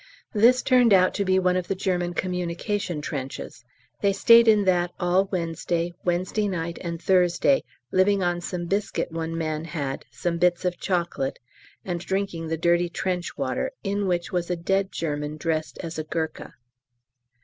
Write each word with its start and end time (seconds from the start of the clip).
This 0.33 0.63
turned 0.63 0.93
out 0.95 1.13
to 1.13 1.23
be 1.23 1.37
one 1.37 1.55
of 1.55 1.67
the 1.67 1.75
German 1.75 2.15
communication 2.15 3.01
trenches. 3.01 3.63
They 4.01 4.13
stayed 4.13 4.47
in 4.47 4.65
that 4.65 4.89
all 4.99 5.25
Wednesday, 5.31 5.93
Wednesday 6.03 6.47
night, 6.47 6.79
and 6.81 6.99
Thursday, 6.99 7.63
living 7.91 8.23
on 8.23 8.41
some 8.41 8.65
biscuit 8.65 9.11
one 9.11 9.37
man 9.37 9.63
had, 9.63 10.05
some 10.09 10.39
bits 10.39 10.65
of 10.65 10.79
chocolate, 10.79 11.37
and 11.85 11.99
drinking 11.99 12.47
the 12.47 12.57
dirty 12.57 12.89
trench 12.89 13.37
water, 13.37 13.69
in 13.83 14.07
which 14.07 14.31
was 14.31 14.49
a 14.49 14.55
dead 14.55 14.91
German 14.91 15.37
dressed 15.37 15.77
as 15.83 15.99
a 15.99 16.03
Gurkha. 16.03 16.55